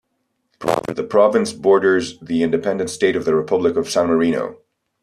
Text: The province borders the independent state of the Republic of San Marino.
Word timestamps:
The 0.87 1.03
province 1.07 1.53
borders 1.53 2.17
the 2.21 2.41
independent 2.41 2.89
state 2.89 3.15
of 3.15 3.23
the 3.23 3.35
Republic 3.35 3.75
of 3.77 3.87
San 3.87 4.07
Marino. 4.07 4.57